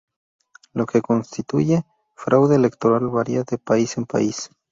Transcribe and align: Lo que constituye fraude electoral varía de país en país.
Lo 0.73 0.87
que 0.87 1.03
constituye 1.03 1.85
fraude 2.15 2.55
electoral 2.55 3.09
varía 3.09 3.43
de 3.43 3.59
país 3.59 3.97
en 3.99 4.07
país. 4.07 4.49